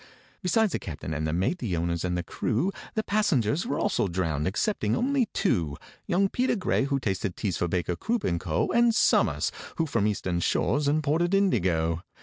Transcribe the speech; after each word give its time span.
Besides 0.41 0.71
the 0.71 0.79
captain 0.79 1.13
and 1.13 1.27
the 1.27 1.31
mate, 1.31 1.59
the 1.59 1.77
owners 1.77 2.03
and 2.03 2.17
the 2.17 2.23
crew, 2.23 2.71
The 2.95 3.03
passengers 3.03 3.67
were 3.67 3.77
also 3.79 4.07
drowned 4.07 4.47
excepting 4.47 4.95
only 4.95 5.27
two: 5.27 5.77
Young 6.07 6.27
PETER 6.27 6.55
GRAY, 6.55 6.85
who 6.85 6.99
tasted 6.99 7.35
teas 7.37 7.57
for 7.57 7.67
BAKER, 7.67 7.97
CROOP, 7.97 8.23
AND 8.23 8.39
CO., 8.39 8.71
And 8.71 8.95
SOMERS, 8.95 9.51
who 9.77 9.85
from 9.85 10.07
Eastern 10.07 10.39
shores 10.39 10.87
imported 10.87 11.35
indigo. 11.35 12.01